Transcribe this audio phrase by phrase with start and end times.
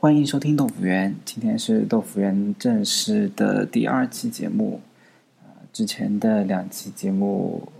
[0.00, 4.80] 欢迎收听豆腐园，今天是豆腐园正式的第二期节目。
[5.42, 7.70] 呃，之前的两期节目，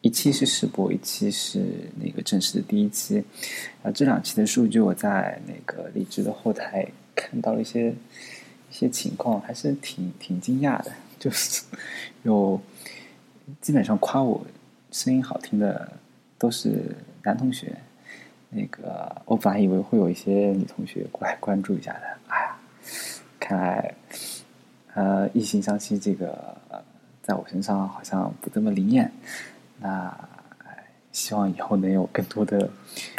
[0.00, 1.64] 一期是试播，一期是
[2.02, 3.22] 那个正式的第一期。
[3.84, 7.94] 啊，这两期的数据我在那个荔枝的后台看到了一些一
[8.72, 10.90] 些情况，还是挺挺惊讶的，
[11.20, 11.62] 就是
[12.24, 12.60] 有
[13.60, 14.44] 基本上夸我
[14.90, 15.92] 声音好听的
[16.36, 17.76] 都是男同学。
[18.50, 22.56] 那个，我本来以为会有一些女同学过来关注一下的，哎呀，
[23.40, 23.94] 看来，
[24.94, 26.56] 呃，异性相吸这个，
[27.20, 29.10] 在我身上好像不这么灵验。
[29.80, 30.16] 那，
[31.10, 32.70] 希望以后能有更多的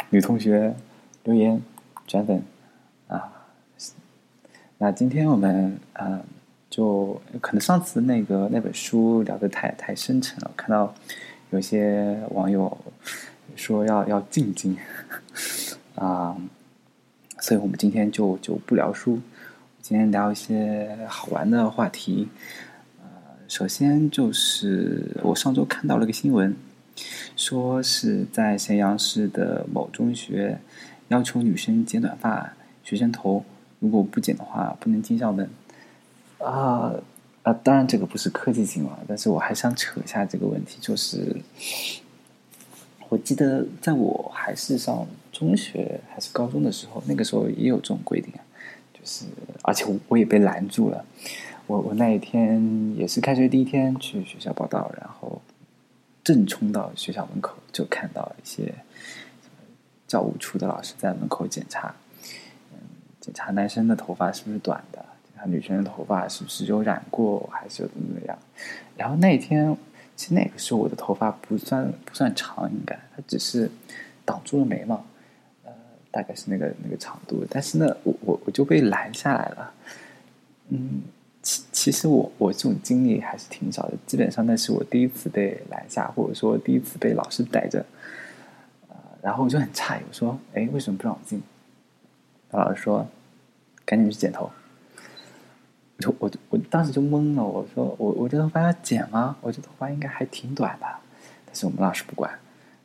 [0.08, 0.74] 女同学
[1.24, 1.60] 留言
[2.06, 2.42] 转粉
[3.06, 3.30] 啊。
[4.78, 6.24] 那今天我们，嗯，
[6.70, 10.94] 就可能上次那个那本书聊的太太深沉了，看到
[11.50, 12.76] 有些网友。
[13.54, 14.76] 说要要静静
[15.94, 16.36] 啊，
[17.40, 19.20] 所以我们今天就就不聊书，
[19.80, 22.28] 今天聊一些好玩的话题。
[23.00, 23.06] 呃，
[23.48, 26.54] 首先就是我上周看到了个新闻，
[27.36, 30.58] 说是在咸阳市的某中学
[31.08, 32.52] 要求女生剪短发，
[32.84, 33.44] 学生头
[33.78, 35.48] 如果不剪的话不能进校门。
[36.38, 36.92] 啊
[37.42, 41.34] 啊，当然这个不是科技新闻，但是我还想扯一下这个问题，就是。
[43.08, 48.32] 我记得在我还是上中学还是高中的时候，那个时候也有这种规定，
[48.92, 49.26] 就是
[49.62, 51.04] 而且我也被拦住了。
[51.68, 55.40] 我我那一天也是开学第一天去学校报道，然后
[56.24, 58.74] 正冲到学校门口，就看到一些
[60.08, 61.94] 教务处的老师在门口检查，
[62.72, 62.78] 嗯，
[63.20, 68.36] 检查男生的头发是不是短的，检查女生的头发是不是有染过，还是有怎么样。
[68.96, 69.76] 然后那一天。
[70.16, 73.70] 其实那个时候我的头发不算不算长，应该它只是
[74.24, 75.04] 挡住了眉毛，
[75.64, 75.72] 呃，
[76.10, 77.44] 大概是那个那个长度。
[77.50, 79.74] 但是呢，我我我就被拦下来了。
[80.70, 81.02] 嗯，
[81.42, 87.84] 其其实我我这种经历还是挺少的，基本上那是我第一次被拦下，或者说第一次被老师逮着。
[88.88, 91.42] 呃，然后我就很诧异，我说：“哎，为什么不让我进？”
[92.50, 93.06] 老师说
[93.84, 94.50] ：“赶紧去剪头。”
[95.98, 99.34] 就我我当时就懵了，我说我我这头发要剪吗？
[99.40, 100.86] 我这头发应该还挺短的，
[101.46, 102.38] 但是我们老师不管，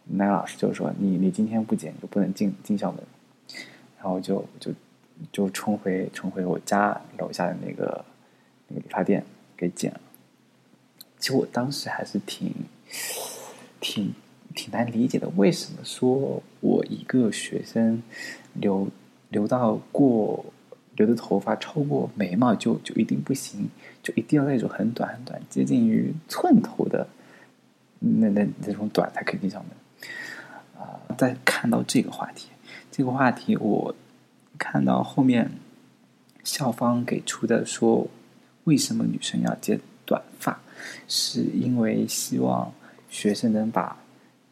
[0.06, 3.04] 那个老师就说你你今天不剪就不能进进校门，
[3.98, 4.72] 然后就就
[5.30, 8.06] 就冲回冲回我家楼下的那个
[8.70, 9.26] 那个理发店
[9.58, 10.00] 给剪了。
[11.20, 12.54] 其实我当时还是挺
[13.82, 14.14] 挺
[14.56, 18.02] 挺难理解的，为什么说我一个学生
[18.54, 18.88] 留
[19.28, 20.46] 留到过。
[20.98, 23.70] 留的头发超过眉毛就就一定不行，
[24.04, 27.08] 就一定要那种很短很短，接近于寸头的
[28.00, 29.70] 那那那种短才可以进校门。
[30.78, 32.50] 啊，再看到这个话题，
[32.92, 33.96] 这个话题我
[34.58, 35.52] 看到后面
[36.44, 38.08] 校方给出的说，
[38.66, 40.60] 为什么女生要剪短发，
[41.08, 42.74] 是因为希望
[43.10, 43.98] 学生能把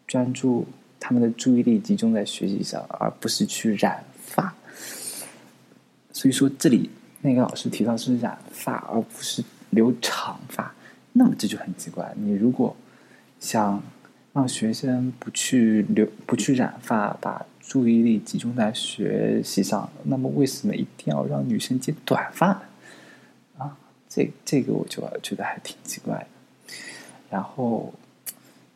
[0.07, 0.65] 专注
[0.99, 4.03] 他们的注意力集中在学习上，而不是去染。
[6.19, 6.89] 所以说，这里
[7.21, 10.75] 那个老师提到是染发，而不是留长发，
[11.13, 12.13] 那么这就很奇怪。
[12.17, 12.75] 你如果
[13.39, 13.81] 想
[14.33, 22.63] 让学生不去留、不去染发，把注意力集中在学习上，那么为什么一定要让女生剪短发？
[23.57, 23.77] 啊，
[24.09, 26.75] 这这个我就觉得还挺奇怪的。
[27.29, 27.93] 然后，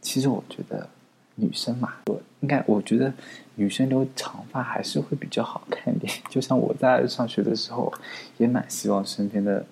[0.02, 0.88] 其实我觉得。
[1.36, 3.12] 女生嘛，我应该我觉得
[3.56, 6.14] 女生留长发还是会比较好看一点。
[6.30, 7.92] 就像我在上学的时候，
[8.38, 9.66] 也蛮希望身边的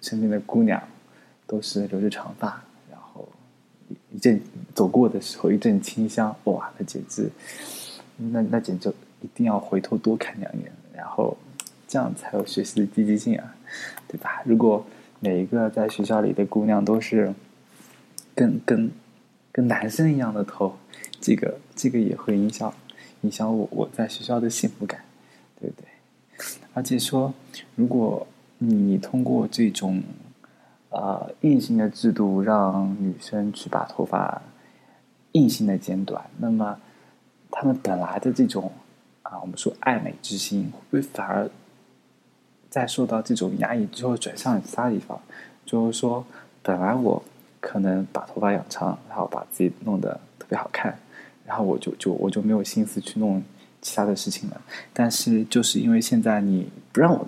[0.00, 0.82] 身边的姑娘
[1.46, 3.28] 都是留着长发，然后
[4.10, 4.40] 一阵
[4.74, 7.30] 走过的时候一阵清香，哇，那简直，
[8.16, 11.36] 那那简直一定要回头多看两眼，然后
[11.86, 13.54] 这样才有学习的积极性啊，
[14.08, 14.42] 对吧？
[14.44, 14.84] 如果
[15.20, 17.32] 每一个在学校里的姑娘都是
[18.34, 18.90] 跟跟。
[19.52, 20.76] 跟男生一样的头，
[21.20, 22.72] 这个这个也会影响
[23.22, 25.00] 影响我我在学校的幸福感，
[25.60, 25.88] 对不对？
[26.72, 27.34] 而且说，
[27.74, 28.26] 如果
[28.58, 30.02] 你通过这种
[30.90, 34.40] 呃硬性的制度让女生去把头发
[35.32, 36.78] 硬性的剪短，那么
[37.50, 38.70] 他们本来的这种
[39.22, 41.50] 啊，我们说爱美之心，会不会反而
[42.68, 45.20] 在受到这种压抑之后转向其他地方？
[45.66, 46.24] 就是说，
[46.62, 47.22] 本来我。
[47.60, 50.98] 可能把头发养长，然后把自己弄得特别好看，
[51.44, 53.42] 然后我就就我就没有心思去弄
[53.82, 54.60] 其他的事情了。
[54.92, 57.26] 但是就是因为现在你不让我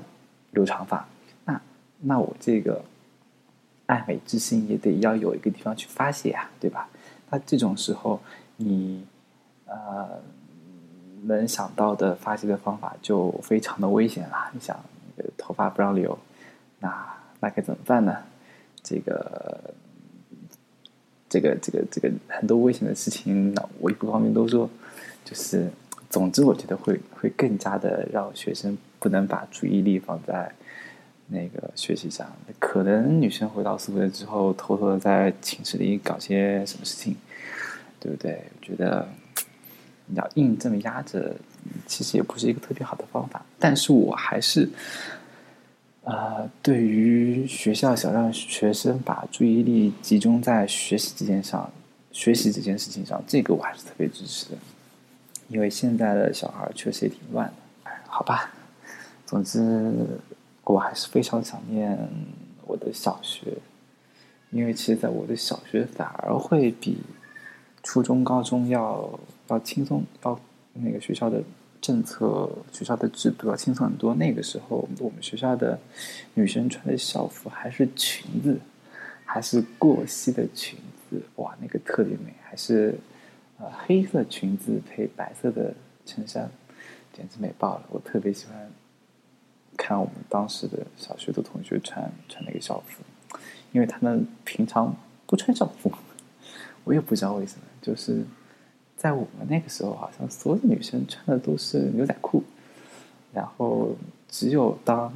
[0.52, 1.06] 留长发，
[1.44, 1.60] 那
[2.00, 2.82] 那我这个
[3.86, 6.88] 爱美之心也得要有一个地方去发泄啊，对吧？
[7.30, 8.20] 那这种时候
[8.56, 9.06] 你
[9.66, 10.20] 呃
[11.24, 14.50] 能想到的发泄的方法就非常的危险了。
[14.52, 14.78] 你想，
[15.36, 16.18] 头发不让留，
[16.80, 17.06] 那
[17.40, 18.16] 那该怎么办呢？
[18.82, 19.72] 这个，
[21.32, 24.68] 这个，这个，这个很多危险的事情，我一不方便多说。
[25.24, 25.70] 就是，
[26.10, 30.52] 总之，我觉得会会更加的让学生不能把注意力放在
[31.28, 32.30] 那个学习上。
[32.58, 37.16] 可能女生回到宿舍之后，偷偷的在寝室里搞些什么事情，
[37.98, 38.44] 对不对？
[38.60, 39.08] 我觉得。
[40.06, 41.34] 你要硬这么压着，
[41.86, 43.40] 其实也不是一个特别好的方法。
[43.58, 44.68] 但是我还是，
[46.04, 51.70] 呃，对于学校想让学生把注意力集中在学习这件上，
[52.10, 54.58] 学习这件事情上，这个我还是特别支持的。
[55.48, 57.90] 因为现在的小孩确实也挺乱的。
[58.06, 58.52] 好吧，
[59.26, 59.92] 总之
[60.64, 61.96] 我还是非常想念
[62.66, 63.52] 我的小学，
[64.50, 66.98] 因为其实在我的小学反而会比
[67.82, 69.18] 初中、高中要。
[69.48, 70.40] 要轻松，要
[70.72, 71.42] 那个学校的
[71.82, 74.14] 政策、学校的制度要轻松很多。
[74.14, 75.76] 那个时候，我们学校的
[76.34, 78.56] 女生穿的校服还是裙子，
[79.24, 80.78] 还是过膝的裙
[81.10, 82.32] 子，哇，那个特别美。
[82.40, 82.96] 还是
[83.58, 85.74] 呃黑色裙子配白色的
[86.06, 86.48] 衬衫，
[87.12, 87.84] 简直美爆了。
[87.90, 88.70] 我特别喜欢
[89.76, 93.02] 看我们当时的小学的同学穿穿那个校服，
[93.72, 94.94] 因为他们平常
[95.26, 95.90] 不穿校服，
[96.84, 98.24] 我也不知道为什么，就是。
[99.02, 102.44] 在我们那个时候，好像所有女生穿的都是牛仔裤，
[103.32, 103.96] 然后
[104.28, 105.12] 只有当，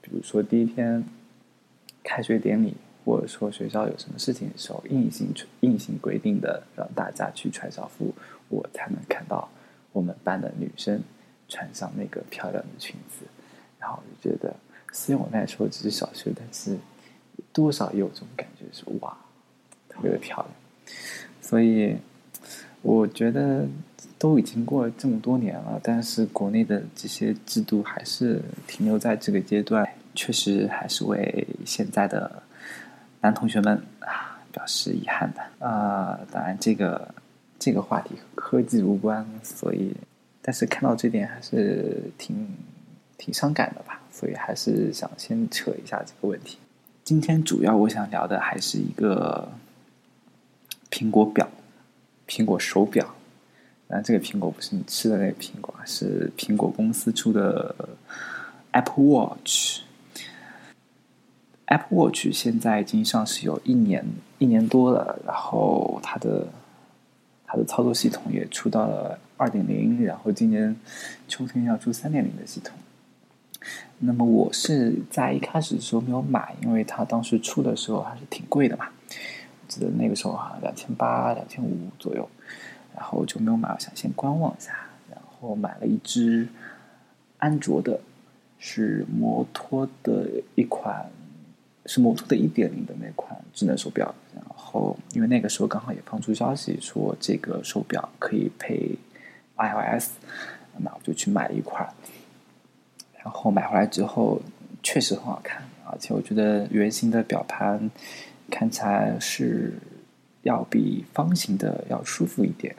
[0.00, 1.02] 比如说第一天
[2.04, 8.14] 开学典礼，或者说学校有什么事情的时候，硬性硬性规定的让大家去穿校服，
[8.48, 9.48] 我才能看到
[9.90, 11.02] 我们班的女生
[11.48, 13.26] 穿上那个漂亮的裙子，
[13.80, 14.54] 然后我就觉得，
[14.92, 16.78] 虽然我那时候只是小学，但是
[17.52, 19.18] 多少有种感觉是哇，
[19.88, 20.96] 特别的漂亮，
[21.40, 21.96] 所以。
[22.86, 23.66] 我觉得
[24.16, 29.84] 都已经过了这么多年了，但是国内的这些制度还是停留在这个阶段，
[30.14, 32.44] 确实还是为现在的
[33.22, 36.16] 男同学们啊表示遗憾的啊。
[36.30, 37.12] 当然，这个
[37.58, 39.92] 这个话题和科技无关，所以
[40.40, 42.48] 但是看到这点还是挺
[43.18, 44.00] 挺伤感的吧。
[44.12, 46.58] 所以还是想先扯一下这个问题。
[47.02, 49.50] 今天主要我想聊的还是一个
[50.88, 51.48] 苹果表。
[52.28, 53.14] 苹果手表，
[53.88, 57.74] 但这个苹果不是你吃的那个苹果，是苹果公司出的
[58.72, 59.80] Apple Watch。
[61.66, 64.04] Apple Watch 现在已经上市有一年
[64.38, 66.46] 一年多了，然后它的
[67.46, 70.76] 它的操作系统也出到了二点零，然后今年
[71.26, 72.76] 秋天要出三点零的系统。
[73.98, 78.86] 那么我是在一开始的时候没有买，因为它当时出的时候还是挺贵的嘛。
[79.68, 82.28] 记得那个时候哈，两千八、两千五左右，
[82.94, 84.72] 然后就没有买，我想先观望一下。
[85.10, 86.48] 然后买了一只
[87.38, 88.00] 安卓的，
[88.58, 91.10] 是摩托的一款，
[91.84, 94.14] 是摩托的一点零的那款智能手表。
[94.34, 98.98] 然后因为那个时候刚好也放出消息说这个手表可以配
[99.56, 100.10] iOS，
[100.78, 101.86] 那我就去买了一块。
[103.22, 104.40] 然后买回来之后
[104.82, 107.90] 确实很好看，而且我觉得圆形的表盘。
[108.50, 109.74] 看起来是
[110.42, 112.76] 要比方形的要舒服一点，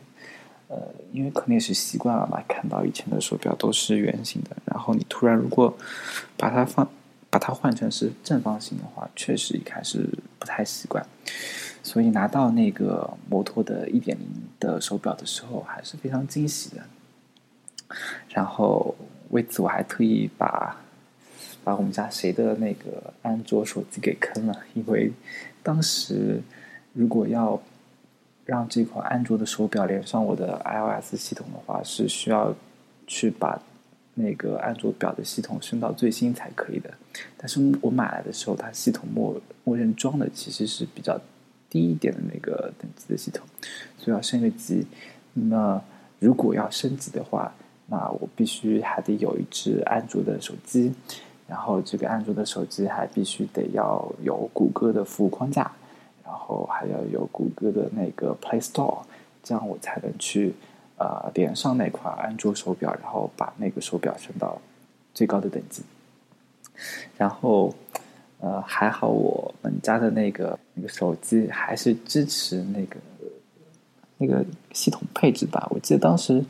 [0.70, 0.78] 呃，
[1.12, 5.78] 因为可能也是习惯了嘛，看到以前的手表都是圆形的，然后你突然如果
[6.38, 6.90] 把它放
[7.30, 10.08] 把它换成是正方形的话，确实一开始
[10.40, 11.06] 不太习惯，
[11.84, 14.26] 所以拿到那个摩托的一点零
[14.62, 16.84] 的手表的时候，还是非常惊喜的。
[18.30, 18.96] 然后
[19.32, 20.78] 为此我还特意把
[21.66, 25.12] 把我们家谁的那个安卓手机给坑了，因为。
[25.68, 26.42] 当时，
[26.94, 27.62] 如果要
[28.46, 32.56] 让这款安卓的手表连上我的 iOS 系统的话，是需要
[33.06, 33.62] 去把
[34.14, 36.90] 那个安卓表的系统升到最新才可以的。
[37.36, 41.20] 但是我买来的时候，它系统默默认装的其实是比较
[41.70, 43.46] 低一点的那个等级的系统，
[43.98, 44.88] 所以要升个级。
[45.34, 45.82] 那
[46.20, 47.54] 如果要升级的话，
[47.88, 50.94] 那我必须还得有一只安卓的手机。
[51.48, 55.72] 然后这个安卓的手机还必须得要有谷歌的服务框架，
[56.26, 59.00] 然后还要有谷歌的那个 Play Store，
[59.42, 60.54] 这样我才能去
[60.98, 64.60] 呃连上那款安卓手表，然后把那个手表升到
[65.14, 65.84] 最高的等级。
[67.18, 67.74] 然后
[68.42, 72.98] 呃还好我们家的那个那个手机还是支持那个
[74.18, 76.44] 那个系统配置吧，我记得当时。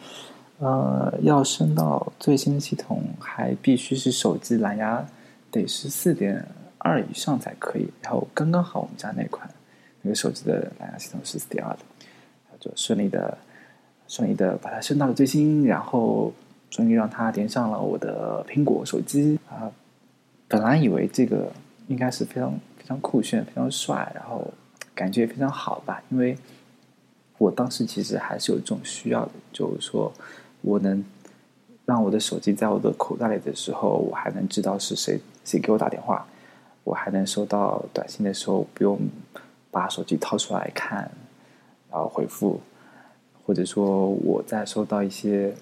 [0.59, 5.05] 呃，要升到最新的系统，还必须是手机蓝牙
[5.51, 6.43] 得是四点
[6.79, 7.87] 二以上才可以。
[8.01, 9.47] 然后刚刚好，我们家那款
[10.01, 11.79] 那个手机的蓝牙系统是四点二的，
[12.59, 13.37] 就顺利的
[14.07, 16.33] 顺利的把它升到了最新，然后
[16.71, 19.71] 终于让它连上了我的苹果手机啊。
[20.47, 21.51] 本来以为这个
[21.87, 24.51] 应该是非常非常酷炫、非常帅，然后
[24.95, 26.35] 感觉也非常好吧，因为
[27.37, 30.11] 我当时其实还是有这种需要的，就是说
[30.61, 31.03] 我能
[31.85, 36.27] 让我的手机在我的口袋里的时候，我还能知道是谁谁给我打电话，
[36.83, 38.99] 我还能收到短信的时候不用
[39.71, 41.09] 把手机掏出来看，
[41.91, 42.59] 然后回复。
[43.45, 45.55] 或者说我在收到一些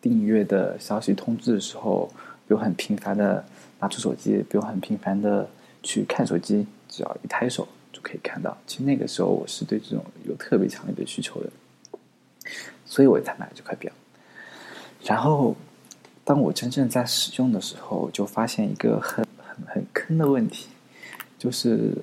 [0.00, 2.08] 订阅的消息通知的时候，
[2.46, 3.44] 不用很频繁的
[3.80, 5.48] 拿出手机，不用很频繁的
[5.82, 8.56] 去看手机，只要一抬手就可以看到。
[8.64, 11.50] 其实那个时候我是对这种有特别强烈的需求的，
[12.86, 13.92] 所以我才买了这块表。
[15.04, 15.54] 然后
[16.24, 20.68] 当我真正在使用的时候，就发现一个很很很坑的问题，
[21.38, 21.96] 就是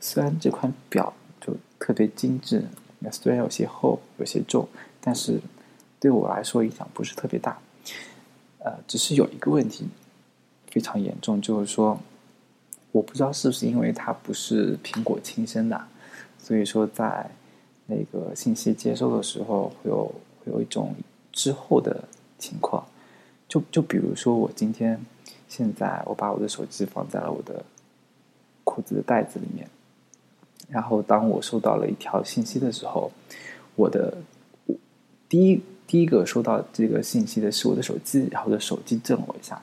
[0.00, 2.64] 虽然这款表就特别精致。
[3.12, 4.66] 虽然有些厚，有些重，
[5.00, 5.38] 但是
[6.00, 7.56] 对我来说影响不是特别大。
[8.58, 9.86] 呃，只是有一个问题
[10.66, 12.00] 非常严重，就是说，
[12.90, 15.80] 我不知道是不是因为它不是苹果亲生的，
[16.36, 17.30] 所以说在
[17.86, 20.06] 那个信息接收的时候会有
[20.40, 20.92] 会有一种
[21.30, 22.02] 滞后的
[22.38, 22.86] 情况。
[23.48, 25.00] 就就比如说，我今天
[25.48, 27.64] 现在我把我的手机放在了我的
[28.64, 29.68] 裤子的袋子里面。
[30.68, 33.12] 然后，当我收到了一条信息的时候，
[33.76, 34.18] 我的
[35.28, 39.62] 第一第一个收到这个信息的是我的手机，然后我的手机震了我一下，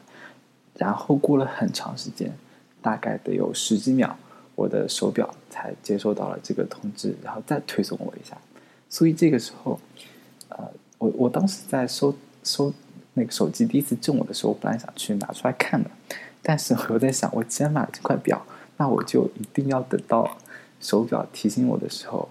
[0.77, 2.33] 然后过了很长时间，
[2.81, 4.17] 大概得有十几秒，
[4.55, 8.37] 我的手表才接收到了这个通知，然后再推送我一下。
[8.87, 9.77] 所以这个时候，
[10.47, 12.73] 呃，我我当时在收收
[13.13, 15.89] 那个手机第一次震我的时候，我本来想去拿出来看的，
[16.41, 18.45] 但是我又在想，我既然买了这块表，
[18.77, 20.37] 那我就一定要等到。
[20.81, 22.27] 手表提醒我的时候，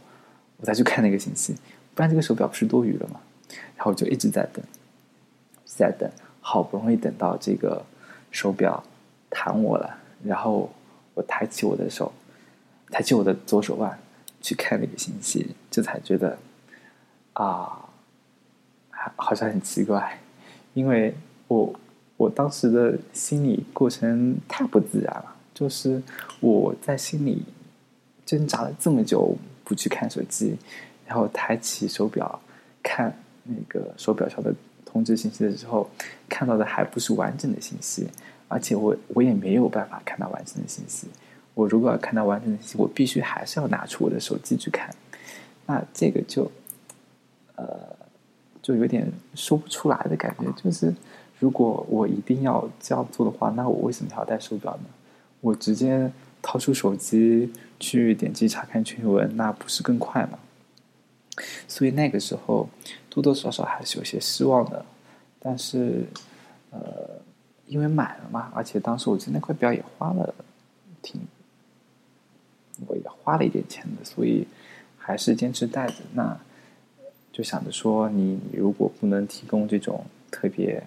[0.59, 1.55] 我再去看那个信息，
[1.95, 3.19] 不然这个手表不是多余了吗？
[3.77, 4.63] 然后我就一直在等，
[5.65, 6.07] 在等，
[6.43, 7.83] 好不容易等到这个
[8.31, 8.85] 手表
[9.31, 10.71] 弹我了，然后
[11.15, 12.13] 我抬起我的手，
[12.91, 13.99] 抬起我的左手腕
[14.43, 16.37] 去看那个信息，这才觉得
[17.33, 17.89] 啊，
[19.17, 20.19] 好像很奇怪，
[20.75, 21.15] 因为
[21.49, 21.75] 我
[22.17, 26.03] 我当时的心理过程太不自然了，就是
[26.41, 27.43] 我在心里。
[28.25, 30.57] 挣扎了这么久不去看手机，
[31.05, 32.41] 然后抬起手表
[32.83, 34.55] 看那个手表上的
[34.87, 35.91] 通知信息的时候，
[36.31, 38.09] 看到的还不是完整的信息，
[38.49, 41.09] 而且我我也没有办法看到完整的信息。
[41.53, 44.89] 我如果要看到完整的信息，我必须还是要拿出我的手机去看。
[45.67, 46.51] 那这个就
[47.57, 47.67] 呃
[48.63, 50.51] 就有点说不出来的感觉。
[50.63, 50.95] 就是
[51.39, 54.85] 如果我一定要这样做的话，那我为什么要戴手表呢？
[55.41, 56.11] 我直接。
[56.45, 60.41] 掏出手机去点击查看全文，那不是更快吗？
[61.69, 62.69] 所以那个时候
[63.09, 64.85] 多多少少还是有些失望的。
[65.39, 66.05] 但是，
[66.71, 66.81] 呃，
[67.69, 70.35] 因为买了嘛，而且当时我记得那块表也花了
[71.01, 71.21] 挺，
[72.89, 74.49] 我也花了一点钱的，所以
[74.99, 75.95] 还是坚持戴着。
[76.15, 76.37] 那
[77.33, 80.85] 就想着说，你如果不能提供这种特别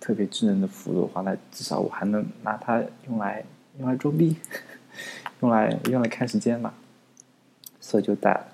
[0.00, 3.44] 特别智能的服务的话，那至少我还能拿它用来。
[3.78, 4.36] 用来装逼，
[5.40, 6.74] 用来用来看时间嘛，
[7.80, 8.46] 所以就带了。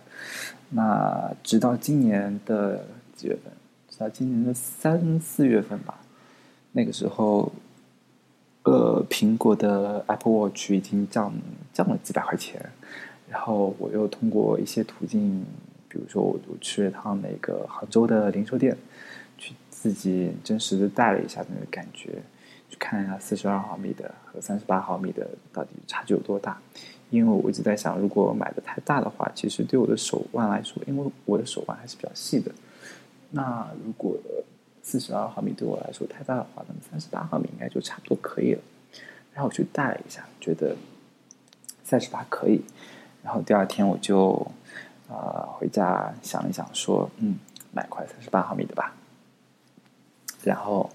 [0.70, 2.86] 那直到今年的
[3.16, 3.52] 几月份？
[3.88, 5.98] 直到今年的三四月份吧。
[6.72, 7.50] 那个时候，
[8.64, 11.32] 呃，苹果的 Apple Watch 已经降
[11.72, 12.70] 降了几百块钱。
[13.28, 15.44] 然后我又通过一些途径，
[15.96, 18.76] 比如说我我去了趟那个杭州的零售店，
[19.38, 22.10] 去自己真实的戴了一下那个感觉。
[22.68, 26.60] 去看一下四十二毫米的和三十八毫米的到底差距有多大？
[27.10, 32.50] 因为我一直在想，如果买的太大的话，其实对我的手腕来说，因为我的手腕还是比较细的。
[33.30, 34.18] 那如果
[34.82, 38.60] 四十二毫米对我来说太大的话，那么三十八毫米应该就差不多可以了。
[39.32, 40.74] 然后我去戴了一下，觉得
[41.84, 42.60] 三十八可以。
[43.22, 44.44] 然后第二天我就
[45.08, 47.36] 啊回家想一想，说嗯，
[47.72, 48.94] 买块三十八毫米的吧。
[50.42, 50.90] 然后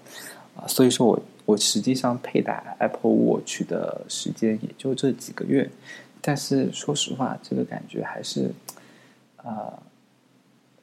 [0.56, 1.22] 啊，所以说我。
[1.44, 5.68] 我实际上佩戴 Apple Watch 的时间也就这几个月，
[6.20, 8.48] 但是说实话，这个感觉还是，
[9.38, 9.76] 呃，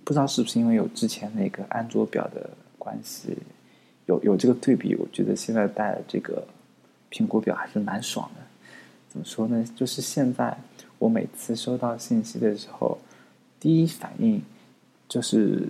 [0.03, 3.38] 不知道是不是因为有之前那个安卓表的关系，
[4.05, 6.45] 有有这个对比，我觉得现在戴这个
[7.09, 8.41] 苹果表还是蛮爽的。
[9.07, 9.65] 怎么说呢？
[9.77, 10.55] 就是现在
[10.98, 12.98] 我每次收到信息的时候，
[13.59, 14.41] 第一反应
[15.07, 15.67] 就是，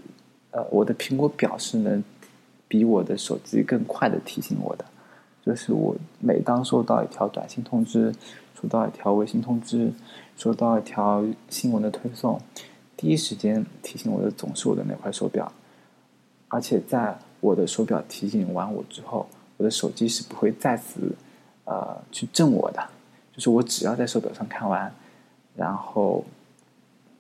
[0.51, 2.03] 呃，我的苹果表是能。
[2.71, 4.85] 比我的手机更快的提醒我的，
[5.43, 8.13] 就是我每当收到一条短信通知，
[8.61, 9.91] 收到一条微信通知，
[10.37, 12.39] 收到一条新闻的推送，
[12.95, 15.51] 第一时间提醒我的总是我的那块手表。
[16.47, 19.27] 而且在我的手表提醒完我之后，
[19.57, 21.15] 我的手机是不会再次
[21.65, 22.87] 呃去震我的。
[23.33, 24.93] 就是我只要在手表上看完，
[25.55, 26.23] 然后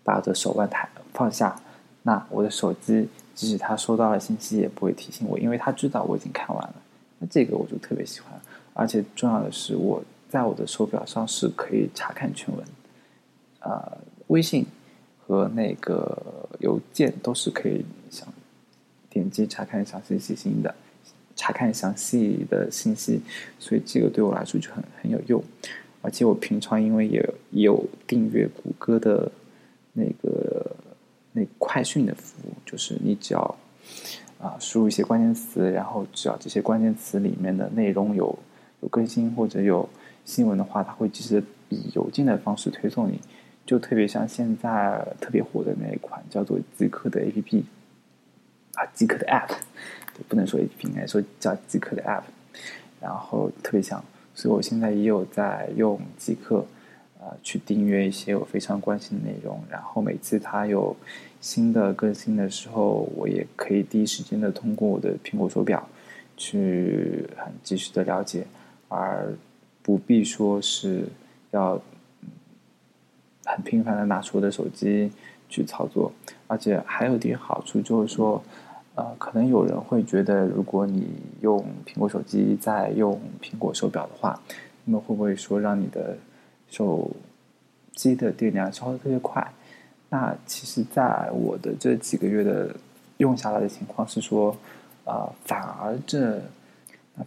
[0.09, 1.55] 把我的手腕抬放下，
[2.01, 6.73] 那我的手机即使它收到了信息，也不会提醒我，因为它知道我已经看完了。
[7.19, 8.33] 那这个我就特别喜欢，
[8.73, 12.65] 而且重要的是，我在我的手表上是可以查看全文，
[13.59, 13.97] 呃，
[14.29, 14.65] 微信
[15.19, 16.17] 和那个
[16.59, 18.27] 邮件都是可以想
[19.11, 20.73] 点击查看详细信息的，
[21.35, 23.21] 查看详细的信息，
[23.59, 25.43] 所以这个对我来说就很很有用。
[26.01, 29.31] 而且我平常因为也有订阅谷歌的
[29.93, 30.75] 那个
[31.33, 33.57] 那快讯的服务，就是你只要
[34.39, 38.37] 啊输入一些关键词，然后只要这些关键词里面的内容有
[38.81, 39.87] 有更新或者有
[40.25, 43.19] 新闻的话，它会及时以邮件的方式推送你。
[43.65, 47.65] 就特别像现在特别火的那一款叫做极客的 A P P
[48.73, 49.51] 啊，极客的 App，
[50.27, 52.23] 不能说 A P P，应该说叫极客的 App，
[52.99, 54.03] 然后特别像。
[54.33, 56.65] 所以我现在也有在用极客，
[57.19, 59.61] 呃，去订阅一些我非常关心的内容。
[59.69, 60.95] 然后每次它有
[61.39, 65.87] 新的更新的时候，我也可以第一时间的通过我的苹果手表
[66.37, 68.45] 去很及时的了解，
[68.87, 69.33] 而
[69.81, 71.05] 不必说是
[71.51, 71.81] 要
[73.45, 75.11] 很频繁的拿出我的手机
[75.47, 76.11] 去操作。
[76.47, 78.43] 而且还有一点好处就是说。
[78.95, 81.07] 呃，可能有人会觉得，如果你
[81.39, 84.37] 用苹果手机再用苹果手表的话，
[84.83, 86.17] 那么会不会说让你的
[86.69, 87.11] 手
[87.93, 89.45] 机的电量消耗特别快？
[90.09, 92.75] 那其实，在我的这几个月的
[93.17, 94.55] 用下来的情况是说，
[95.05, 96.41] 啊，反而这，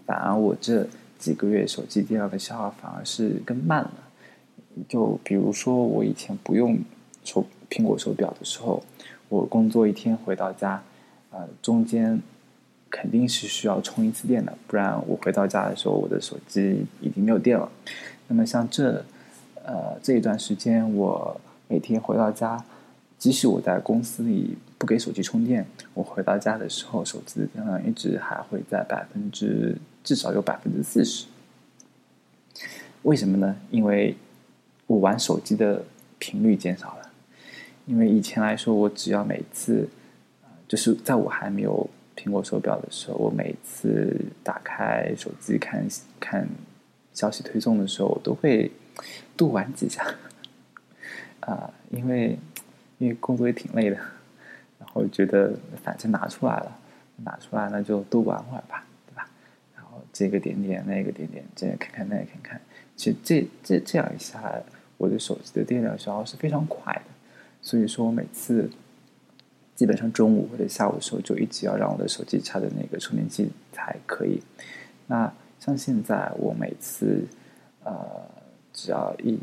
[0.05, 0.87] 反而我这
[1.19, 3.93] 几个月手机电量的消耗反而是更慢了。
[4.89, 6.79] 就比如说，我以前不用
[7.23, 8.83] 手苹果手表的时候，
[9.29, 10.83] 我工作一天回到家。
[11.31, 12.21] 呃，中间
[12.91, 17.71] 肯定是需要充一次电的，不然我回到家的时候，我的手机已经没有电了。
[18.29, 19.03] 那么像这
[19.65, 22.65] 呃这一段时间，我每天回到家，
[23.19, 31.27] 即使我在公司里不给手机充电，我回到家的时候，手机的电量一直还会在百分之至少有百分之四十。
[33.03, 33.57] 为什么呢？
[33.71, 34.17] 因为
[34.87, 35.85] 我玩手机的
[36.19, 37.11] 频率减少了。
[37.87, 39.89] 因为以前来说，我只要每次。
[40.69, 45.87] 就是在我还没有苹果手表的时候，我每次打开手机看
[46.19, 46.49] 看
[47.13, 48.73] 消息推送的时候，我都会
[49.37, 50.05] 多玩几下。
[51.41, 52.39] 啊， 因为
[52.99, 53.97] 因为工作也挺累的，
[54.79, 56.79] 然后觉得反正拿出来了，
[57.17, 59.29] 拿出来那就多玩会儿吧，对吧？
[59.77, 62.61] 然后这个点点，那个点点，这个看看，那个看看。
[62.97, 64.41] 其实这这这样一下，
[64.99, 67.03] 我的手机的电量消耗是非常快的，
[67.61, 68.71] 所以说每次。
[69.75, 74.41] 基本上中午或者下午的时候，就一直要让我的手机插的那个充电器才可以。
[75.09, 77.27] 那像现在，我每次
[77.83, 77.93] 呃，
[78.73, 79.39] 只要一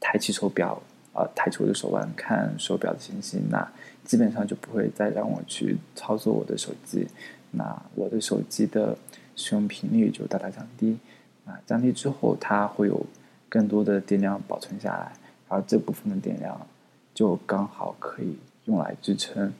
[0.00, 3.66] 抬起手表，呃，抬起我的手腕看手表的信息，那
[4.04, 7.06] 基本上就不会再让我去操作我的手机。
[7.52, 8.96] 那我的手机的
[9.34, 10.98] 使用频率就大大降低。
[11.44, 13.06] 啊，降低之后，它会有
[13.48, 15.12] 更多的电量保存下来，
[15.48, 16.66] 然后这部分的电量
[17.14, 18.36] 就刚好可以。
[18.66, 19.52] 用来支撑，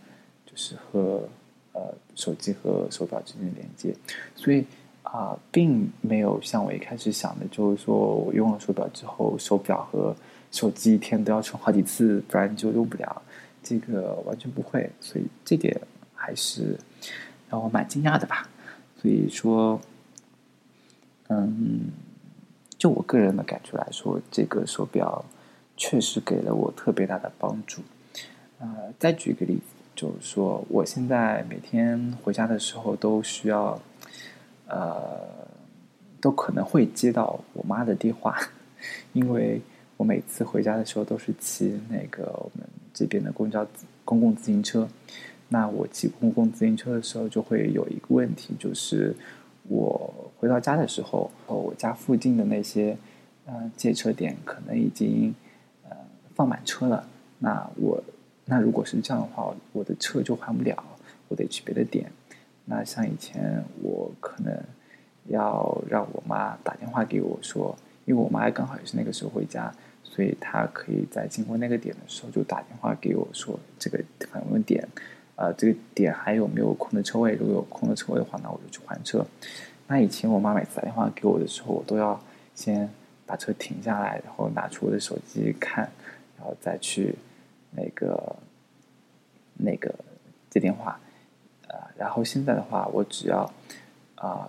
[0.45, 1.23] 就是和
[1.75, 3.95] 呃手机和手表之间的连接，
[4.35, 4.67] 所以
[5.17, 10.15] 啊，并没有像我一开始想的，就是说我用了手表之后，手表和
[10.53, 13.23] 手机一天都要充好几次，不然就用不了。
[13.63, 15.81] 这个完全不会，所以这点
[16.15, 16.79] 还是
[17.49, 18.47] 让我蛮惊讶的吧。
[19.01, 19.81] 所以说，
[21.29, 21.91] 嗯，
[22.77, 25.25] 就我个人的感觉来说，这个手表
[25.79, 27.81] 确实给了我特别大的帮助。
[28.59, 29.63] 呃，再举个例子，
[29.95, 33.81] 就是说，我现在每天回家的时候都需要，
[34.67, 35.21] 呃，
[36.21, 38.37] 都可能会接到我妈的电话，
[39.13, 39.61] 因为
[39.97, 43.67] 我每次回家的时候都是骑那个我们这边的公交
[44.05, 44.89] 公共自行车。
[45.49, 49.15] 那我骑公共自行车的时候，就会有一个问题，就是
[49.69, 52.97] 我回到家的时候，我家附近的那些
[53.47, 55.35] 呃借车点可能已经
[55.89, 55.97] 呃
[56.35, 57.07] 放满车了，
[57.39, 58.03] 那我。
[58.49, 60.81] 那如果是这样的话，我的车就还不了，
[61.27, 62.09] 我得去别的点。
[62.67, 64.55] 那像以前我可能
[65.29, 69.73] 要让我妈打电话给我说，因为我妈刚好也是那个时候回家，
[70.05, 73.99] 所以她可以在经过那个点的时候就打电话给我说这个
[74.31, 74.87] 访问点，
[75.37, 77.33] 呃，这个点还有没有空的车位？
[77.35, 79.25] 如果有空的车位的话，那我就去还车。
[79.87, 82.21] 那以前我妈每次打电话给我的时候，我都要
[82.55, 82.89] 先
[83.25, 85.91] 把车停下来，然后拿出我的手机看，
[86.37, 87.15] 然后再去。
[87.79, 88.37] 那个，
[89.55, 89.95] 那个
[90.49, 90.99] 接电话，
[91.97, 93.51] 然后现在的话，我只要
[94.17, 94.49] 啊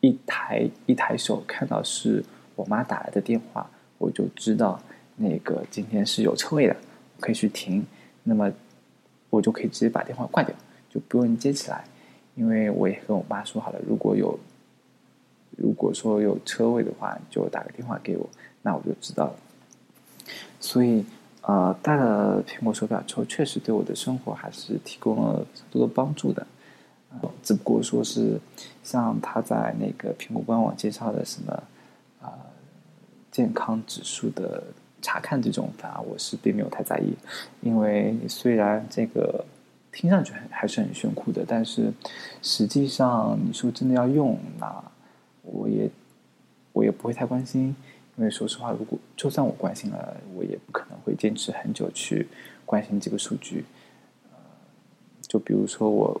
[0.00, 2.24] 一抬一抬手看到是
[2.54, 4.80] 我妈打来的电话，我就知道
[5.16, 6.76] 那个今天是有车位的，
[7.18, 7.86] 可以去停。
[8.22, 8.52] 那么
[9.30, 10.54] 我就可以直接把电话挂掉，
[10.88, 11.84] 就不用接起来，
[12.34, 14.38] 因为我也跟我妈说好了，如果有
[15.56, 18.28] 如果说有车位的话，就打个电话给我，
[18.62, 19.34] 那我就知道了。
[20.60, 21.04] 所以。
[21.42, 26.46] 呃，戴了苹果手表之后，确实对我的生活还是提供了很多帮助的。
[27.42, 28.38] 只不过说是
[28.84, 31.52] 像他在那个苹果官网介绍的什么
[32.22, 32.30] 啊
[33.32, 34.62] 健康指数的
[35.02, 37.12] 查看这种，反而我是并没有太在意。
[37.62, 39.44] 因为虽然这个
[39.90, 41.92] 听上去很还是很炫酷的，但是
[42.42, 44.84] 实际上你说真的要用，那
[45.42, 45.90] 我也
[46.72, 47.74] 我也不会太关心。
[48.20, 52.28] 因为说实话，如果就算我关心了，我也不可能会坚持很久去
[52.66, 53.64] 关心这个数据。
[54.30, 54.36] 呃，
[55.22, 56.20] 就比如说我，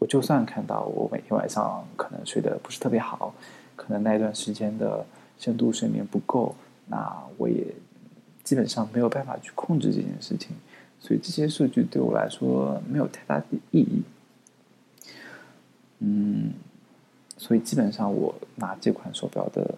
[0.00, 3.32] 我就算看到我每天晚上可能睡得不是特别好，
[3.76, 5.06] 可能那一段时间的
[5.38, 6.56] 深度睡眠不够，
[6.88, 7.64] 那我也
[8.42, 10.56] 基本上没有办法去控制这件事情。
[10.98, 14.02] 所以这些数据对我来说没有太大的意义。
[16.00, 16.52] 嗯，
[17.36, 19.76] 所以基本上我拿这款手表的。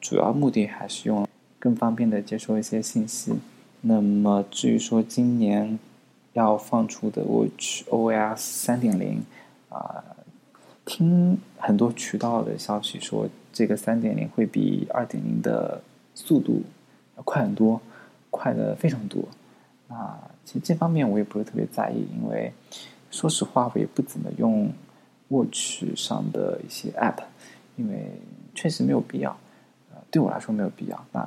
[0.00, 1.26] 主要目的还是用
[1.58, 3.32] 更方便的接收一些信息。
[3.80, 5.78] 那么至于说今年
[6.34, 9.22] 要放出的 Watch OS 三点零，
[9.68, 10.04] 啊，
[10.84, 15.82] 听很多渠道的消息说，这个三点零会比二点零的
[16.14, 16.62] 速度
[17.16, 17.80] 要快很多，
[18.30, 19.26] 快的非常多。
[19.88, 22.52] 啊，其实这方面我也不是特别在意，因为
[23.10, 24.72] 说实话我也不怎么用
[25.28, 27.24] Watch 上的一些 App，
[27.76, 28.12] 因为
[28.54, 29.36] 确实没有必要。
[30.12, 31.26] 对我来说没有必要，那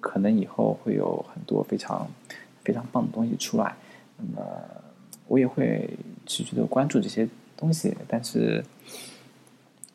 [0.00, 2.06] 可能以后会有很多非常
[2.64, 3.74] 非常棒的东西出来，
[4.18, 4.42] 那么
[5.28, 5.88] 我也会
[6.26, 7.96] 持续的关注这些东西。
[8.08, 8.62] 但是，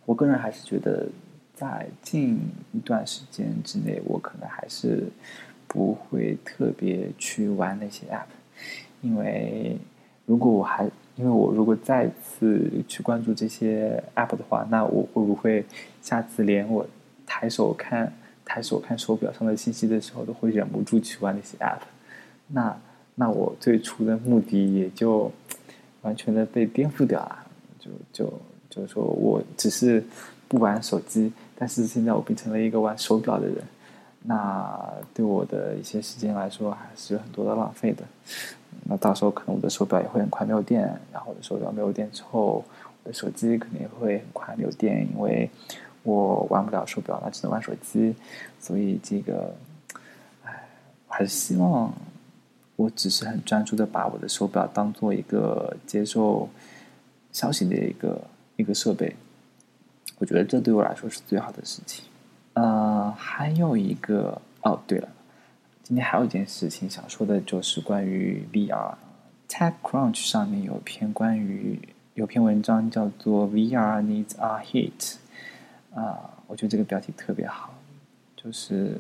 [0.06, 1.08] 我个人还是觉得，
[1.54, 2.39] 在近
[2.71, 5.04] 一段时间之内，我可能还是
[5.67, 8.25] 不会特别去玩那些 app，
[9.02, 9.78] 因为
[10.25, 15.65] 如果我还因为我如果再次去关注这些 app 的话，那我会不会
[16.02, 16.88] 下次连我
[17.25, 18.13] 抬手看？
[18.52, 21.82] 抬手看手表上的信息的时候，都会忍不住去玩那些 app，
[22.48, 22.76] 那
[23.14, 25.32] 那我最初的目的也就
[26.02, 27.46] 完全的被颠覆掉了。
[27.80, 28.34] 就就
[28.68, 30.04] 就是说我只是
[30.48, 33.58] 不玩手机，但是现在我变成了一个玩手表的人，
[34.24, 38.04] 那对我的一些时间来说还是有很多的浪费的。
[38.86, 40.82] 那到时候可能我的手表也会很快没有电，
[41.14, 42.66] 然后我的手表没有电之后，
[43.04, 45.48] 我的手机肯定也会很快没有电，因为。
[46.10, 48.15] 我玩不了手表，那只能玩手机，
[48.60, 49.56] 所以这个，
[50.43, 50.67] 唉，
[51.08, 51.93] 还是希望
[52.76, 56.50] 我只是很专注的把我的手表当做一个接受
[57.32, 58.22] 消息的一个
[58.56, 59.15] 一个设备，
[60.17, 62.06] 我觉得这对我来说是最好的事情。
[62.54, 65.08] 呃，还有一个哦，对了，
[65.84, 71.80] 今天还有一件事情想说的，就是关于 VR，TechCrunch 上面有篇关于
[72.15, 75.17] 有篇文章叫做 VR needs a hit。
[75.93, 77.73] 啊，我觉得这个标题特别好，
[78.36, 78.97] 就是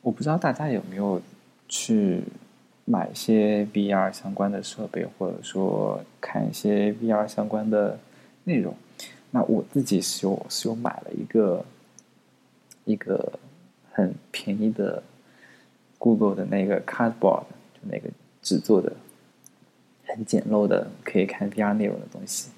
[0.00, 1.20] 我不知道大家有没有
[1.68, 2.22] 去
[2.84, 7.98] 买一些 VR 相关的设备，或者说看一些 VR 相关的
[8.44, 8.74] 内容。
[9.30, 11.64] 那我自己是有是有买了一个
[12.84, 13.38] 一个
[13.90, 15.02] 很便宜的
[15.98, 17.42] Google 的那个 Cardboard，
[17.74, 18.08] 就那个
[18.40, 18.92] 制作的
[20.06, 22.50] 很简陋的可以看 VR 内容的东西。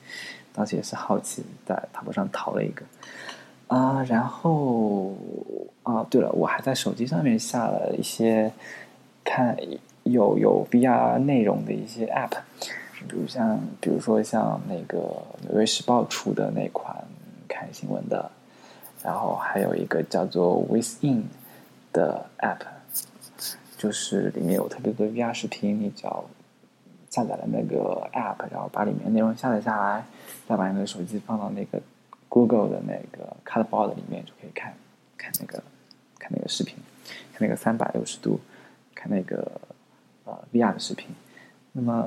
[0.53, 2.83] 当时也是好奇，在淘宝上淘了一个。
[3.69, 5.13] 啊，然后
[5.83, 8.53] 啊，对了，我还在手机上面下了一些
[9.25, 9.57] 看
[10.05, 12.31] 有有 VR 内容的一些 App，
[13.09, 14.99] 比如像，比如说像那个
[15.49, 16.97] 《纽约时报》出的那款
[17.49, 18.31] 看新闻的，
[19.03, 21.23] 然后还有一个叫做 Within
[21.93, 22.61] 的 App，
[23.77, 26.25] 就是里面有特别多 VR 视频，你只要
[27.11, 30.05] 下载了那个 App，然后把里面内容下载下来，
[30.49, 31.81] 再把你的手机放到那个。
[32.37, 34.75] Google 的那个 Cardboard 里面就可以看，
[35.16, 35.62] 看那个，
[36.18, 36.77] 看那个视频，
[37.33, 38.38] 看那个三百六十度，
[38.94, 39.59] 看那个
[40.25, 41.09] 呃 VR 的视频。
[41.72, 42.07] 那么，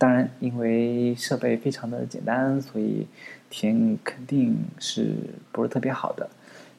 [0.00, 3.06] 当然，因为设备非常的简单，所以
[3.48, 5.14] 体验肯定是
[5.52, 6.28] 不是特别好的。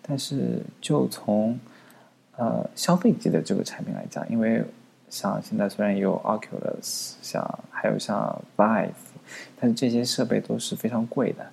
[0.01, 1.57] 但是，就从
[2.35, 4.61] 呃消费级的这个产品来讲，因为
[5.09, 8.89] 像现在虽然有 Oculus，像还有像 Vive，
[9.57, 11.49] 但是这些设备都是非常贵的。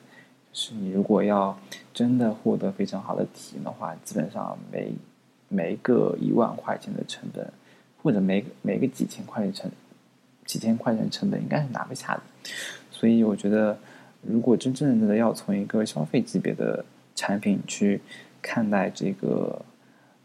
[0.59, 1.55] 是你如果要
[1.93, 4.91] 真的获得非常好的体验的话，基本上每
[5.49, 7.47] 每个一万块钱的成本，
[8.03, 9.71] 或者每每个几千块钱成
[10.47, 12.23] 几千块钱成本，应该是拿不下的。
[12.91, 13.77] 所以我觉得，
[14.23, 16.83] 如果真正的要从一个消费级别的
[17.15, 18.01] 产品去
[18.41, 19.61] 看待这个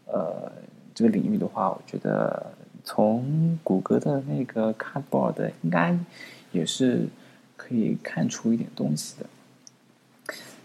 [0.06, 0.50] 呃
[0.94, 5.94] 这个领域的话，我觉得从谷歌的那个 Cardboard 应该
[6.52, 7.06] 也是
[7.54, 9.26] 可以看出一点东西的。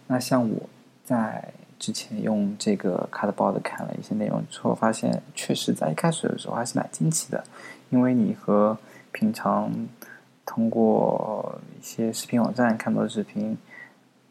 [0.08, 0.70] 那像我
[1.04, 7.44] 在之前用这个 Cardboard 看了一些内容之后，发现确实在一开始的时候还是蛮惊奇的，
[7.90, 8.78] 因为你和
[9.12, 9.72] 平常
[10.46, 13.58] 通过一些视频网站看到的视频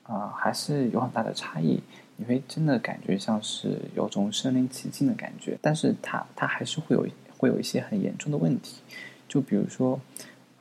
[0.03, 1.83] 啊，还是有很大的差异。
[2.17, 8.81] 你会真的感觉像是有种身临其境的感觉，但是它它还是会有会有一些很严重的问题。
[9.29, 10.01] 就比如说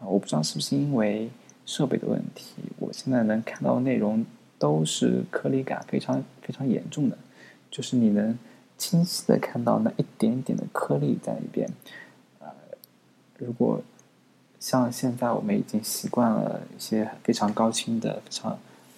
[0.02, 1.30] 啊，我不知道是不是因为
[1.66, 4.26] 设备的问题，我现在能看到内容
[4.58, 7.18] 都是颗粒感非常非常严重的，
[7.70, 8.38] 就是你能
[8.78, 11.70] 清晰的看到那一点点的颗粒在里边。
[12.40, 12.48] 呃，
[13.38, 13.82] 如果
[14.60, 18.58] 像现在我们已经习惯了一些非常高清的、非常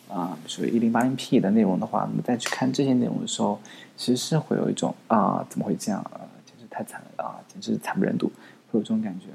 [0.09, 3.59] 啊，属于一零八零 P 的内容的话，那么再去看这些内容的时候，
[3.97, 6.21] 其实是会有一种啊，怎么会这样啊？
[6.45, 7.43] 简直太惨了啊！
[7.51, 8.31] 简直惨不忍睹，
[8.71, 9.27] 会有这种感觉。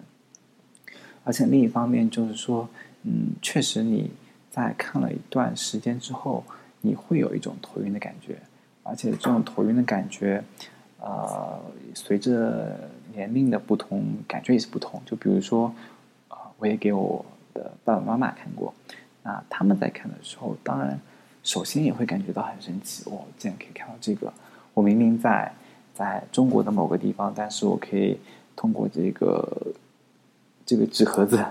[1.25, 2.67] 而且另一方面就是说，
[3.03, 4.11] 嗯，确实你
[4.53, 6.45] 在看了一段时间之后，
[6.83, 8.37] 你会有一种头晕的感觉，
[8.85, 10.45] 而且这种头晕的感觉，
[11.01, 11.59] 呃，
[11.95, 15.03] 随着年龄的不同，感觉也是不同。
[15.05, 15.75] 就比如说。
[16.29, 18.73] 啊我也给我的爸爸妈妈看过，
[19.25, 20.97] 那他们在看的时候，当然
[21.43, 24.33] 首先也会感觉到很神奇，哦，竟然可以看到这个！
[24.73, 25.53] 我明明在
[25.93, 28.17] 在中国的某个地方，但是我可以
[28.55, 29.75] 通过这个
[30.65, 31.45] 这个纸盒子，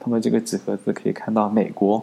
[0.00, 2.02] 通过这个纸盒子可以看到美国，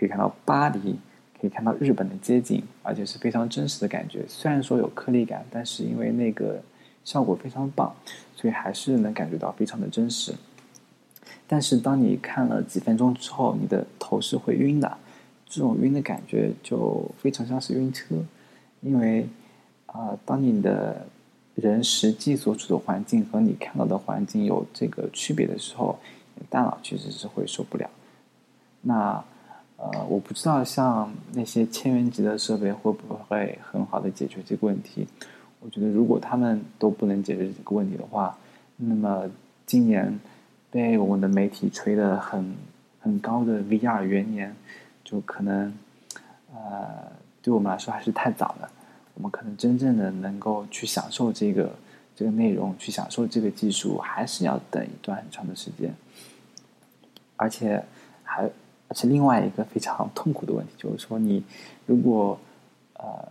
[0.00, 0.98] 可以看到巴黎，
[1.38, 4.24] 可以看到日本的街景，而且是非常真实的感觉。
[4.26, 6.58] 虽然说有颗粒感，但是因为那个
[7.04, 7.94] 效果非常棒，
[8.34, 10.32] 所以还是能感觉到非常的真实。
[11.46, 14.96] 但是当你看了几分钟之后，你的头是会晕的，
[15.46, 18.14] 这种晕的感觉就非常像是晕车，
[18.80, 19.28] 因为
[19.84, 21.06] 啊，当你的
[21.56, 25.98] 人实际所处的环境和你看到的环境有这个区别的时候，
[26.48, 27.90] 大脑其实是会受不了。
[28.80, 29.22] 那
[29.80, 35.08] 呃，我不知道像那些千元级的设备会不会很好的解决这个问题。
[35.60, 38.38] 我觉得如果他们都不能解决这个问题的话，
[38.76, 39.28] 那么
[39.66, 40.18] 今年。
[40.72, 42.54] 被我们的媒体吹得很
[43.00, 44.54] 很高的 VR 元年，
[45.02, 45.74] 就可能，
[46.54, 47.10] 呃，
[47.42, 48.70] 对我们来说还是太早了。
[49.14, 51.74] 我们可能真正的能够去享受这个
[52.14, 55.92] 这个内容，去享受这个技术，还是要等一段很长的时间。
[57.34, 57.82] 而且
[58.22, 58.48] 还
[58.90, 61.42] 而且另外一个非常痛苦的问题就是说，你
[61.86, 62.38] 如果
[62.92, 63.26] 呃，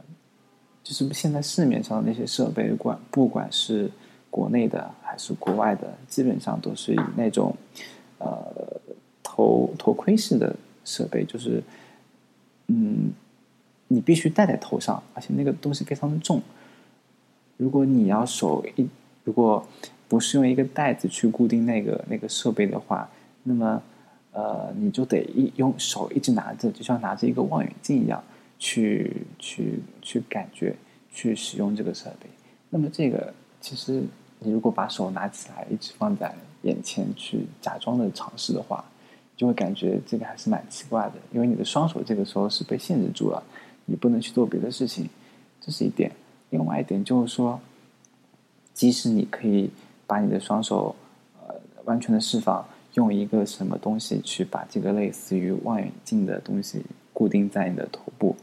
[0.84, 3.92] 就是现在市面上那些设备，管不管是。
[4.32, 7.52] 国内的还是国外的，基本上都是以那种，
[8.20, 8.80] 呃，
[9.24, 11.64] 头头盔式的设备，就是，
[12.68, 13.12] 嗯，
[13.88, 16.40] 你必须戴在头上，而且那个东西非常的重。
[17.58, 18.88] 如果你要手一，
[19.24, 19.66] 如果
[20.08, 23.10] 不是用一个袋子去固定那个那个设备的话，
[23.42, 23.82] 那么，
[24.32, 28.24] 呃，你就得一用手一直拿着，就像拿着一个望远镜一样，
[28.58, 30.76] 去去去感觉
[31.12, 32.30] 去使用这个设备。
[32.70, 33.34] 那么这个。
[33.62, 34.02] 其实，
[34.40, 38.82] 你如果把手拿起来，一直放在眼前去假装的尝试的话，
[39.36, 41.16] 就会感觉这个还是蛮奇怪的。
[41.34, 43.44] 因为你的双手这个时候是被限制住了，
[43.84, 45.10] 你不能去做别的事情，
[45.60, 46.10] 这是一点。
[46.52, 47.60] 另外一点就是说，
[48.74, 49.70] 即使你可以
[50.08, 50.96] 把你的双手
[51.46, 58.36] 呃完全的释放，用一个什么东西去把这个类似于望远镜的东西固定在你的头部，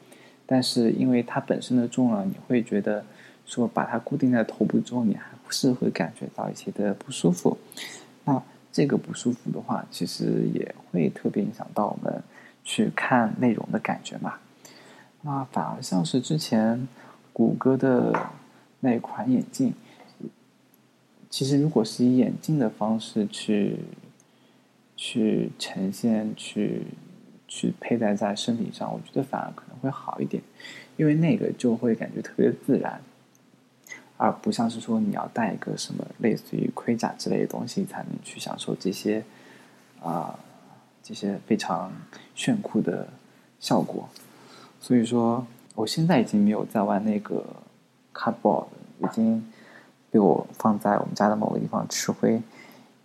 [0.46, 3.04] 但是因为它本身的重量，你会觉得。
[3.48, 7.56] 说把它固定在头部之后，你还是会感觉到一些的不舒服。
[8.24, 12.20] 那这个不舒服的话，其实也会特别影响到我们
[12.64, 14.34] 去看内容的感觉嘛。
[15.22, 16.88] 那反而像是之前
[17.32, 18.30] 谷歌的
[18.80, 19.72] 那款眼镜，
[21.30, 23.78] 其实如果是以眼镜的方式去
[24.96, 26.82] 去呈现、去
[27.46, 30.42] 去佩戴在身体上，我觉得反而可能会好一点，
[30.96, 33.00] 因为那个就会感觉特别自然。
[34.18, 39.22] 而不像是说你要带一个什么类似于盔甲之类的东西才能去享受这些
[40.02, 40.38] 啊
[41.02, 41.92] 这些非常
[42.34, 43.06] 炫酷的
[43.60, 44.08] 效果，
[44.80, 47.44] 所以说我现在已经没有在玩那个
[48.14, 48.68] cardboard，
[49.00, 49.52] 已经
[50.10, 52.40] 被我放在我们家的某个地方吃灰，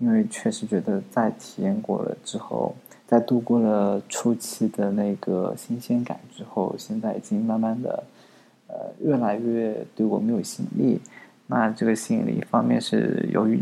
[0.01, 2.75] 因为确实觉得在体验过了之后，
[3.07, 8.03] 在度过了初期的那个新鲜感之后，现在已经慢慢的。
[8.73, 11.01] 呃，越来越对我没有吸引力。
[11.47, 13.61] 那这个吸引力一方面是由于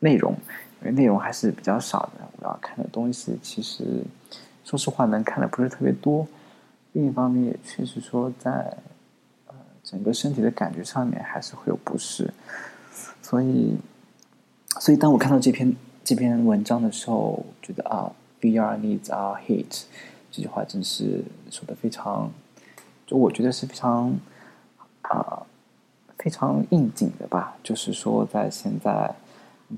[0.00, 0.34] 内容，
[0.82, 2.28] 因为内容还是比较少的。
[2.38, 4.04] 我要看的东西其实
[4.64, 6.28] 说实话能看的不是特别多。
[6.92, 8.50] 另一方面，也确实说在
[9.46, 12.30] 呃整个身体的感觉上面还是会有不适。
[13.22, 13.78] 所以，
[14.80, 19.84] 所以当我看到这篇这篇文章的时候，觉得啊，VR needs our heat，
[20.30, 22.30] 这句话真是说的非常，
[23.06, 24.18] 就我觉得是非常
[25.02, 25.42] 啊
[26.16, 27.56] 非常应景的吧。
[27.62, 29.14] 就是说，在现在。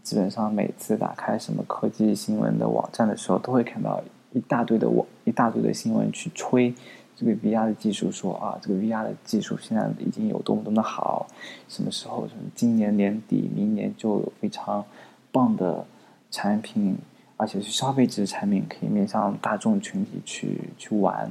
[0.05, 4.01] 基本上每次打开什么科技新闻的网站的时候，都会看到
[4.33, 6.73] 一大堆的网、一大堆的新闻去吹
[7.21, 11.27] 这个 VR 的技术，说啊，这个 VR 的技术现在已经有多么多么的好，
[11.69, 12.27] 什么时候？
[12.55, 14.83] 今年年底、明年就有非常
[15.31, 15.85] 棒的
[16.31, 16.97] 产品，
[17.37, 21.31] 而且是消费级的产品，可以面向大众群体去去玩。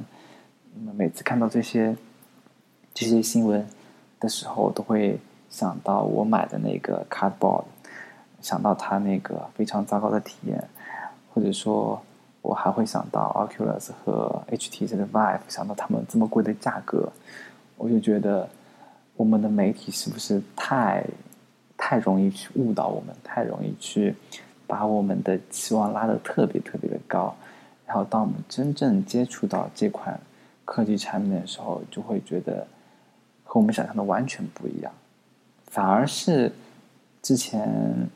[0.76, 1.96] 那么每次看到这些
[2.94, 3.66] 这些新闻
[4.20, 7.64] 的时候，都会想到我买的那个 Cardboard。
[8.40, 10.66] 想到它那个非常糟糕的体验，
[11.34, 12.00] 或者说，
[12.42, 17.12] 我还会想到 Oculus 和 HTC 的 Vive，想到他们这么贵的价格，
[17.76, 18.48] 我就觉得
[19.16, 21.04] 我们的媒体是不是太
[21.76, 24.14] 太容易去误导我们，太容易去
[24.66, 27.34] 把我们的期望拉得特别特别的高，
[27.86, 30.18] 然后当我们真正接触到这款
[30.64, 32.66] 科技产品的时候，就会觉得
[33.44, 34.92] 和我们想象的完全不一样，
[35.66, 36.52] 反而是
[37.22, 38.08] 之前。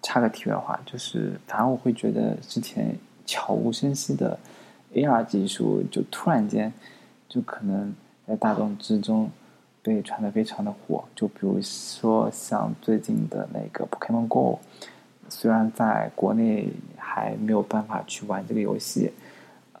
[0.00, 2.96] 插个题外话，就是反而我会觉得之前
[3.28, 4.38] 悄无声息的
[4.94, 6.72] AR 技术，就突然间
[7.28, 7.94] 就可能
[8.26, 9.30] 在大众之中
[9.82, 11.04] 被传的非常的火。
[11.14, 14.58] 就比如说像最近的那个 Pokemon Go，
[15.28, 19.12] 虽然在国内还没有办法去玩这个游戏，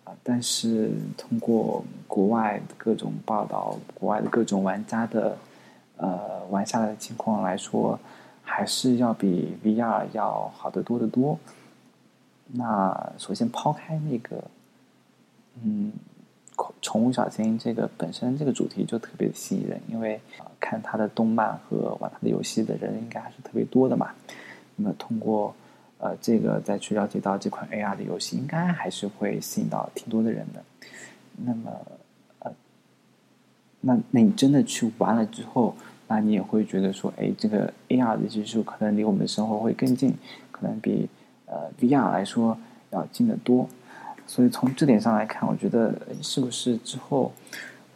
[0.04, 5.38] 啊，但是通过国外各种报道，国外的各种玩家的
[5.96, 7.98] 呃玩下来的情况来说。
[8.50, 11.38] 还是要比 VR 要好得多得多。
[12.52, 14.42] 那首先抛开那个，
[15.62, 15.92] 嗯，
[16.80, 20.20] 宠物小精这个本身这个主题就特别吸引人，因为
[20.58, 24.10] 看它的动漫和玩它的游戏的人应该还是特别多的嘛。
[24.76, 25.54] 那么通过
[25.98, 30.62] 呃这个再去了解到这款 AR 的游戏，应该还是会吸引到挺多的人的。
[31.36, 31.70] 那么
[32.38, 32.52] 呃，
[33.80, 35.74] 那那你真的去玩了之后？
[36.10, 40.14] 那你也会觉得说，哎，这个 AR 的技术可能离我们的生活会更近，
[40.50, 41.06] 可能比
[41.50, 42.56] 呃 VR 来说
[42.90, 43.68] 要近得多。
[44.26, 47.32] 所以从这点上来看，我觉得是不是之后，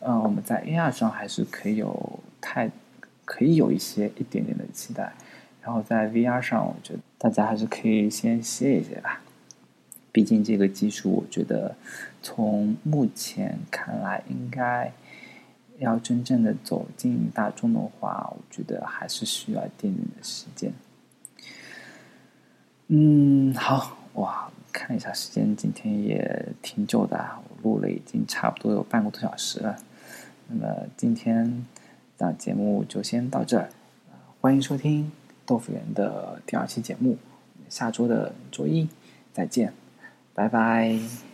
[0.01, 2.71] 嗯，我们在 AR 上还是可以有太
[3.25, 5.13] 可以有一些一点点的期待。
[5.63, 9.21] 然后在 VR 上，我觉得大家还是可以先歇一歇吧。
[10.11, 11.75] 毕竟这个技术，我觉得
[12.23, 14.93] 从目前看来应该。
[15.79, 20.73] 要真正的走进大众的话，我觉得还是需要一点点的时间。
[22.95, 29.79] 嗯，好哇，看一下时间，今天也挺久的，我录了已经差不多有半个多小时了。
[30.49, 31.65] 那么今天
[32.19, 33.71] 的节目就先到这儿，
[34.43, 35.11] 欢迎收听
[35.47, 37.17] 豆腐园的第二期节目，
[37.71, 38.87] 下周的周一
[39.33, 39.73] 再见，
[40.35, 41.32] 拜拜。